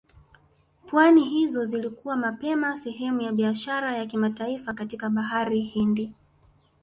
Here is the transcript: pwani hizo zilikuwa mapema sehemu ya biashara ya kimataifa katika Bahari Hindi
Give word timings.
pwani 0.87 1.23
hizo 1.29 1.65
zilikuwa 1.65 2.17
mapema 2.17 2.77
sehemu 2.77 3.21
ya 3.21 3.31
biashara 3.31 3.97
ya 3.97 4.05
kimataifa 4.05 4.73
katika 4.73 5.09
Bahari 5.09 5.61
Hindi 5.61 6.13